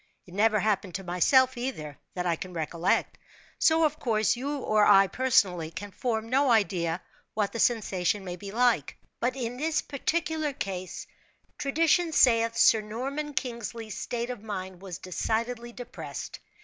It 0.25 0.33
never 0.33 0.57
happened 0.59 0.95
to 0.95 1.03
myself, 1.03 1.55
either, 1.55 1.99
that 2.15 2.25
I 2.25 2.35
can 2.35 2.53
recollect; 2.55 3.19
so, 3.59 3.83
of 3.85 3.99
course, 3.99 4.35
you 4.35 4.57
or 4.57 4.83
I 4.83 5.05
personally 5.05 5.69
can 5.69 5.91
form 5.91 6.27
no 6.27 6.49
idea 6.49 7.01
what 7.35 7.53
the 7.53 7.59
sensation 7.59 8.25
may 8.25 8.35
be 8.35 8.49
like; 8.49 8.97
but 9.19 9.35
in 9.35 9.57
this 9.57 9.83
particular 9.83 10.53
case, 10.53 11.05
tradition 11.59 12.13
saith 12.13 12.57
Sir 12.57 12.81
Norman 12.81 13.35
Kingsley's 13.35 13.95
state 13.95 14.31
of 14.31 14.41
mind 14.41 14.81
was 14.81 14.97
decidedly 14.97 15.71
depressed. 15.71 16.39